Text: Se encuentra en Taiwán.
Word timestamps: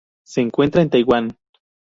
Se 0.23 0.41
encuentra 0.41 0.81
en 0.81 0.89
Taiwán. 0.89 1.37